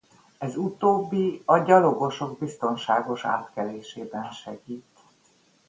Ez 0.37 0.55
utóbbi 0.57 1.41
a 1.45 1.57
gyalogosok 1.57 2.39
biztonságos 2.39 3.25
átkelésében 3.25 4.31
segít. 4.31 4.85